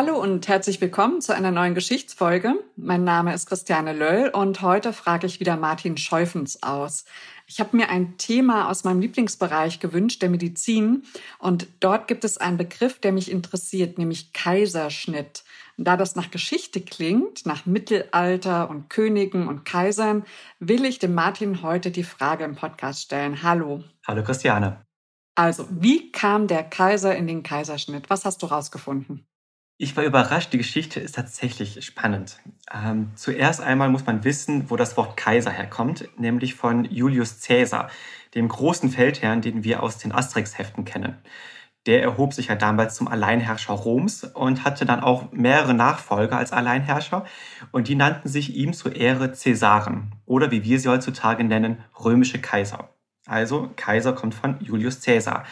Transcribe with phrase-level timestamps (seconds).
[0.00, 2.54] Hallo und herzlich willkommen zu einer neuen Geschichtsfolge.
[2.76, 7.04] Mein Name ist Christiane Löll und heute frage ich wieder Martin Scheufens aus.
[7.48, 11.02] Ich habe mir ein Thema aus meinem Lieblingsbereich gewünscht, der Medizin.
[11.40, 15.42] Und dort gibt es einen Begriff, der mich interessiert, nämlich Kaiserschnitt.
[15.76, 20.24] Und da das nach Geschichte klingt, nach Mittelalter und Königen und Kaisern,
[20.60, 23.42] will ich dem Martin heute die Frage im Podcast stellen.
[23.42, 23.82] Hallo.
[24.06, 24.86] Hallo Christiane.
[25.34, 28.08] Also, wie kam der Kaiser in den Kaiserschnitt?
[28.08, 29.24] Was hast du rausgefunden?
[29.80, 32.40] Ich war überrascht, die Geschichte ist tatsächlich spannend.
[32.74, 37.88] Ähm, zuerst einmal muss man wissen, wo das Wort Kaiser herkommt, nämlich von Julius Caesar,
[38.34, 41.18] dem großen Feldherrn, den wir aus den Asterix-Heften kennen.
[41.86, 46.50] Der erhob sich ja damals zum Alleinherrscher Roms und hatte dann auch mehrere Nachfolger als
[46.50, 47.24] Alleinherrscher
[47.70, 52.40] und die nannten sich ihm zur Ehre Cäsaren oder wie wir sie heutzutage nennen, römische
[52.40, 52.88] Kaiser.
[53.26, 55.44] Also Kaiser kommt von Julius Caesar.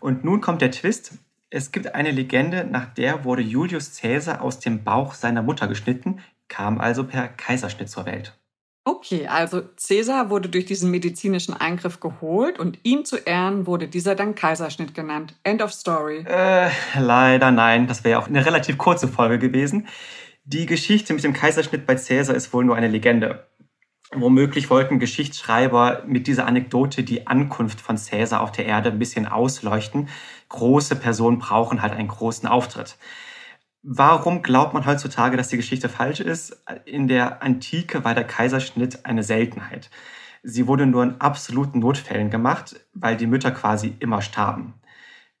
[0.00, 1.12] Und nun kommt der Twist,
[1.50, 6.20] es gibt eine Legende, nach der wurde Julius Caesar aus dem Bauch seiner Mutter geschnitten,
[6.48, 8.34] kam also per Kaiserschnitt zur Welt.
[8.84, 14.14] Okay, also Caesar wurde durch diesen medizinischen Eingriff geholt und ihm zu Ehren wurde dieser
[14.14, 15.34] dann Kaiserschnitt genannt.
[15.42, 16.24] End of story.
[16.26, 19.88] Äh, leider nein, das wäre auch eine relativ kurze Folge gewesen.
[20.44, 23.46] Die Geschichte mit dem Kaiserschnitt bei Caesar ist wohl nur eine Legende.
[24.14, 29.26] Womöglich wollten Geschichtsschreiber mit dieser Anekdote die Ankunft von Caesar auf der Erde ein bisschen
[29.26, 30.08] ausleuchten.
[30.48, 32.96] Große Personen brauchen halt einen großen Auftritt.
[33.82, 36.64] Warum glaubt man heutzutage, dass die Geschichte falsch ist?
[36.86, 39.90] In der Antike war der Kaiserschnitt eine Seltenheit.
[40.42, 44.74] Sie wurde nur in absoluten Notfällen gemacht, weil die Mütter quasi immer starben.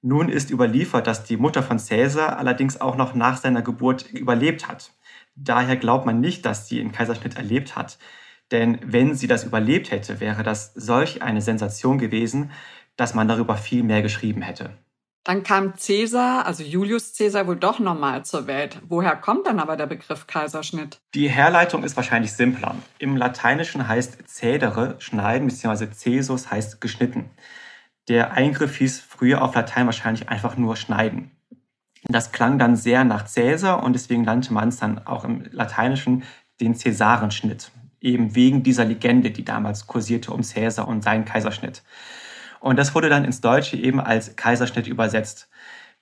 [0.02, 4.68] Nun ist überliefert, dass die Mutter von Caesar allerdings auch noch nach seiner Geburt überlebt
[4.68, 4.92] hat.
[5.34, 7.98] Daher glaubt man nicht, dass sie einen Kaiserschnitt erlebt hat.
[8.50, 12.50] Denn wenn sie das überlebt hätte, wäre das solch eine Sensation gewesen,
[12.96, 14.70] dass man darüber viel mehr geschrieben hätte.
[15.24, 18.80] Dann kam Caesar, also Julius Caesar, wohl doch nochmal zur Welt.
[18.88, 21.00] Woher kommt dann aber der Begriff Kaiserschnitt?
[21.14, 22.76] Die Herleitung ist wahrscheinlich simpler.
[22.98, 27.28] Im Lateinischen heißt cedere schneiden, beziehungsweise cesus heißt geschnitten.
[28.08, 31.30] Der Eingriff hieß früher auf Latein wahrscheinlich einfach nur schneiden.
[32.04, 36.22] Das klang dann sehr nach Caesar und deswegen nannte man es dann auch im Lateinischen
[36.58, 37.70] den Cäsarenschnitt
[38.00, 41.82] eben wegen dieser Legende, die damals kursierte um Cäsar und seinen Kaiserschnitt.
[42.60, 45.48] Und das wurde dann ins Deutsche eben als Kaiserschnitt übersetzt.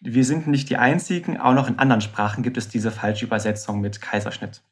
[0.00, 3.80] Wir sind nicht die Einzigen, auch noch in anderen Sprachen gibt es diese falsche Übersetzung
[3.80, 4.62] mit Kaiserschnitt.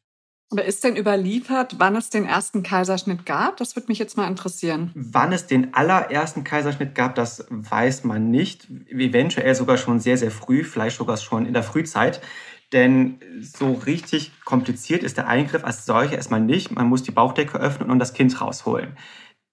[0.51, 3.57] Aber ist denn überliefert, wann es den ersten Kaiserschnitt gab?
[3.57, 4.91] Das würde mich jetzt mal interessieren.
[4.93, 8.69] Wann es den allerersten Kaiserschnitt gab, das weiß man nicht.
[8.87, 12.21] Eventuell sogar schon sehr, sehr früh, vielleicht sogar schon in der Frühzeit.
[12.73, 16.71] Denn so richtig kompliziert ist der Eingriff als solcher erstmal nicht.
[16.71, 18.97] Man muss die Bauchdecke öffnen und das Kind rausholen.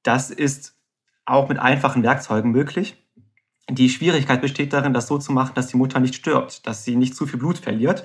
[0.02, 0.76] Das ist
[1.24, 2.96] auch mit einfachen Werkzeugen möglich.
[3.70, 6.96] Die Schwierigkeit besteht darin, das so zu machen, dass die Mutter nicht stirbt, dass sie
[6.96, 8.04] nicht zu viel Blut verliert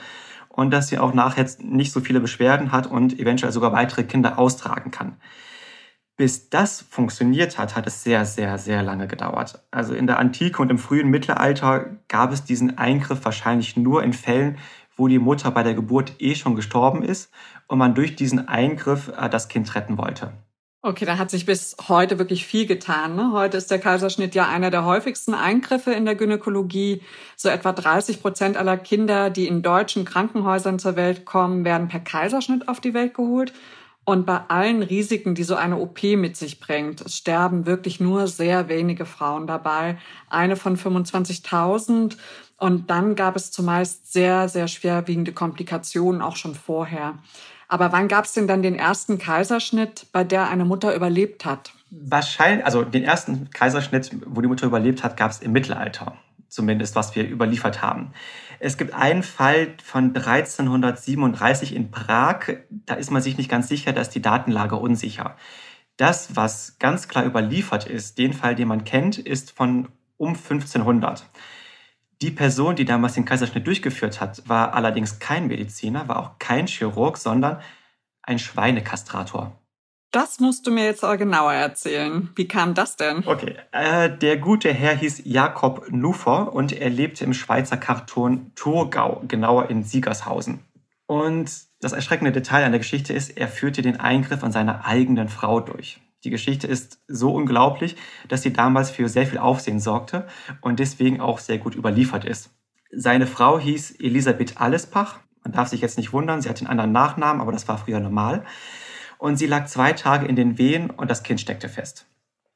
[0.50, 4.38] und dass sie auch nachher nicht so viele Beschwerden hat und eventuell sogar weitere Kinder
[4.38, 5.17] austragen kann.
[6.16, 9.63] Bis das funktioniert hat, hat es sehr, sehr, sehr lange gedauert.
[9.69, 14.13] Also in der Antike und im frühen Mittelalter gab es diesen Eingriff wahrscheinlich nur in
[14.13, 14.57] Fällen,
[14.97, 17.31] wo die Mutter bei der Geburt eh schon gestorben ist
[17.68, 20.34] und man durch diesen Eingriff äh, das Kind retten wollte.
[20.84, 23.16] Okay, da hat sich bis heute wirklich viel getan.
[23.16, 23.31] Ne?
[23.34, 27.02] Heute ist der Kaiserschnitt ja einer der häufigsten Eingriffe in der Gynäkologie.
[27.35, 32.00] So etwa 30 Prozent aller Kinder, die in deutschen Krankenhäusern zur Welt kommen, werden per
[32.00, 33.53] Kaiserschnitt auf die Welt geholt.
[34.06, 38.69] Und bei allen Risiken, die so eine OP mit sich bringt, sterben wirklich nur sehr
[38.69, 39.97] wenige Frauen dabei.
[40.29, 42.16] Eine von 25.000
[42.57, 47.16] und dann gab es zumeist sehr, sehr schwerwiegende Komplikationen auch schon vorher.
[47.68, 51.73] Aber wann gab es denn dann den ersten Kaiserschnitt, bei der eine Mutter überlebt hat?
[51.90, 56.17] Wahrscheinlich, also den ersten Kaiserschnitt, wo die Mutter überlebt hat, gab es im Mittelalter,
[56.47, 58.13] zumindest was wir überliefert haben.
[58.59, 63.93] Es gibt einen Fall von 1337 in Prag, da ist man sich nicht ganz sicher,
[63.93, 65.35] da ist die Datenlage unsicher.
[65.97, 71.26] Das, was ganz klar überliefert ist, den Fall, den man kennt, ist von um 1500.
[72.22, 76.67] Die Person, die damals den Kaiserschnitt durchgeführt hat, war allerdings kein Mediziner, war auch kein
[76.67, 77.59] Chirurg, sondern
[78.23, 79.55] ein Schweinekastrator.
[80.11, 82.29] Das musst du mir jetzt aber genauer erzählen.
[82.35, 83.28] Wie kam das denn?
[83.28, 89.22] Okay, äh, der gute Herr hieß Jakob Nufer und er lebte im Schweizer Karton Thurgau,
[89.28, 90.61] genauer in Siegershausen.
[91.08, 95.29] Und das erschreckende Detail an der Geschichte ist, er führte den Eingriff an seiner eigenen
[95.29, 95.99] Frau durch.
[96.23, 97.96] Die Geschichte ist so unglaublich,
[98.28, 100.28] dass sie damals für sehr viel Aufsehen sorgte
[100.61, 102.49] und deswegen auch sehr gut überliefert ist.
[102.91, 105.19] Seine Frau hieß Elisabeth Allespach.
[105.43, 107.99] Man darf sich jetzt nicht wundern, sie hat einen anderen Nachnamen, aber das war früher
[107.99, 108.43] normal.
[109.17, 112.05] Und sie lag zwei Tage in den Wehen und das Kind steckte fest.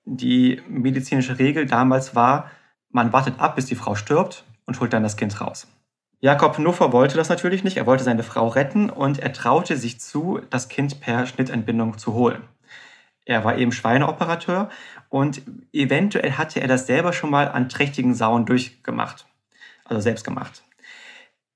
[0.06, 2.50] Die medizinische Regel damals war,
[2.90, 5.68] man wartet ab, bis die Frau stirbt und holt dann das Kind raus.
[6.20, 7.78] Jakob Nuffer wollte das natürlich nicht.
[7.78, 12.14] Er wollte seine Frau retten und er traute sich zu, das Kind per Schnittentbindung zu
[12.14, 12.44] holen.
[13.26, 14.70] Er war eben Schweineoperateur
[15.10, 15.42] und
[15.74, 19.28] eventuell hatte er das selber schon mal an trächtigen Sauen durchgemacht,
[19.86, 20.64] also selbst gemacht.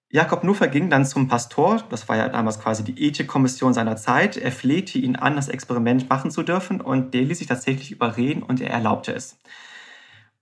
[0.09, 4.37] Jakob Nuffer ging dann zum Pastor, das war ja damals quasi die Ethikkommission seiner Zeit.
[4.37, 8.41] Er flehte ihn an, das Experiment machen zu dürfen und der ließ sich tatsächlich überreden
[8.41, 9.37] und er erlaubte es.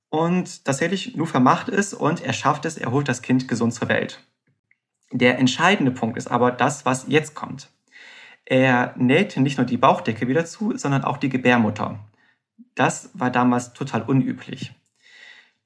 [0.10, 3.90] Und tatsächlich, Nuffer macht es und er schafft es, er holt das Kind gesund zur
[3.90, 4.24] Welt.
[5.12, 7.73] Der entscheidende Punkt ist aber das, was jetzt kommt.
[8.46, 12.00] Er nähte nicht nur die Bauchdecke wieder zu, sondern auch die Gebärmutter.
[12.76, 14.74] Das war damals total unüblich.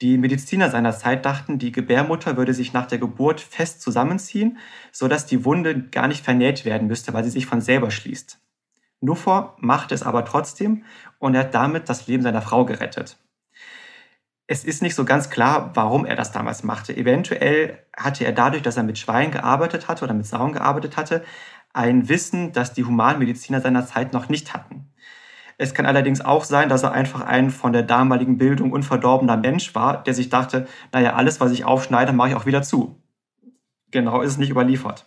[0.02, 4.60] Die Mediziner seiner Zeit dachten, die Gebärmutter würde sich nach der Geburt fest zusammenziehen,
[4.92, 8.40] sodass die Wunde gar nicht vernäht werden müsste, weil sie sich von selber schließt.
[9.02, 10.84] Nufor macht es aber trotzdem
[11.18, 13.18] und er hat damit das Leben seiner Frau gerettet.
[14.46, 16.96] Es ist nicht so ganz klar, warum er das damals machte.
[16.96, 21.24] Eventuell hatte er dadurch, dass er mit Schweinen gearbeitet hatte oder mit Sauen gearbeitet hatte,
[21.74, 24.92] ein Wissen, das die Humanmediziner seiner Zeit noch nicht hatten.
[25.58, 29.74] Es kann allerdings auch sein, dass er einfach ein von der damaligen Bildung unverdorbener Mensch
[29.74, 33.02] war, der sich dachte, naja, alles, was ich aufschneide, mache ich auch wieder zu.
[33.90, 35.06] Genau ist es nicht überliefert.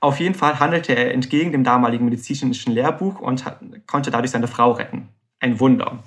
[0.00, 3.44] Auf jeden Fall handelte er entgegen dem damaligen medizinischen Lehrbuch und
[3.86, 5.08] konnte dadurch seine Frau retten.
[5.38, 6.02] Ein Wunder.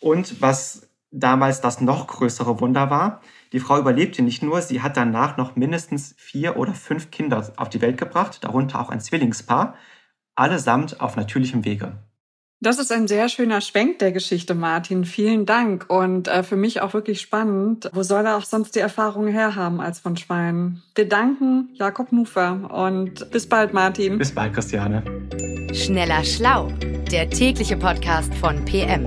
[0.00, 3.20] Und was damals das noch größere Wunder war,
[3.52, 7.68] die Frau überlebte nicht nur, sie hat danach noch mindestens vier oder fünf Kinder auf
[7.68, 9.74] die Welt gebracht, darunter auch ein Zwillingspaar,
[10.36, 11.98] allesamt auf natürlichem Wege.
[12.62, 15.06] Das ist ein sehr schöner Schwenk der Geschichte, Martin.
[15.06, 15.86] Vielen Dank.
[15.88, 17.88] Und äh, für mich auch wirklich spannend.
[17.94, 20.82] Wo soll er auch sonst die Erfahrung herhaben als von Schweinen?
[20.94, 24.18] Wir danken Jakob Nufer und bis bald, Martin.
[24.18, 25.02] Bis bald, Christiane.
[25.72, 26.70] Schneller Schlau,
[27.10, 29.06] der tägliche Podcast von PM.